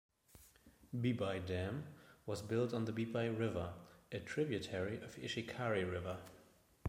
Bibai 0.95 1.45
Dam 1.45 1.83
was 2.25 2.41
built 2.41 2.73
on 2.73 2.85
the 2.85 2.91
Bibai 2.91 3.37
River, 3.37 3.75
a 4.11 4.19
tributary 4.19 4.99
of 4.99 5.15
Ishikari 5.17 5.83
River. 5.83 6.17